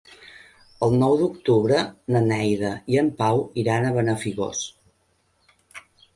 El 0.85 0.95
nou 1.03 1.11
d'octubre 1.19 1.81
na 2.15 2.21
Neida 2.31 2.73
i 2.95 2.99
en 3.03 3.13
Pau 3.21 3.43
iran 3.65 3.87
a 3.87 3.93
Benafigos. 4.01 4.65